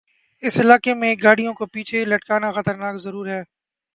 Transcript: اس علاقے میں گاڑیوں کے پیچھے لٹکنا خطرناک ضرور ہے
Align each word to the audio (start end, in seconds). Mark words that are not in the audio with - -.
اس 0.43 0.59
علاقے 0.59 0.93
میں 1.01 1.13
گاڑیوں 1.23 1.53
کے 1.53 1.65
پیچھے 1.73 2.03
لٹکنا 2.05 2.51
خطرناک 2.51 2.95
ضرور 3.03 3.27
ہے 3.27 3.41